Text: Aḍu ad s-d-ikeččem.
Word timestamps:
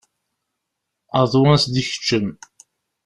Aḍu 1.19 1.41
ad 1.53 1.59
s-d-ikeččem. 1.63 2.27